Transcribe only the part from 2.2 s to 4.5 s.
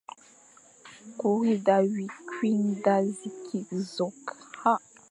kwuign da zi kig zokh.